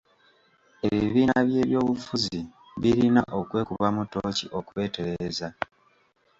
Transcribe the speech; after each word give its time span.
Ebibiina 0.87 1.35
by'ebyobufuzi 1.47 2.39
birina 2.81 3.21
okwekubamu 3.39 4.01
ttooki 4.05 4.45
okwetereeza. 4.59 5.47